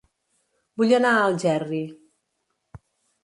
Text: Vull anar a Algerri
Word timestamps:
Vull 0.81 0.93
anar 0.99 1.11
a 1.17 1.27
Algerri 1.27 1.83